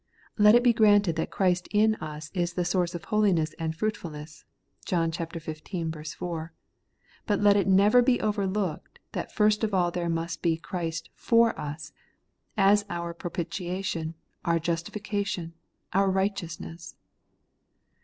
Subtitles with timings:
[0.39, 4.45] Let it be granted that Christ in us is the source of holiness and fruitfulness
[4.83, 6.15] (John xv.
[6.15, 6.53] 4);
[7.27, 11.51] but let it never be overlooked that first of all there must be Christ for
[11.59, 11.93] us,
[12.57, 15.53] as our propitiation, our justification,
[15.93, 16.95] our right eousness.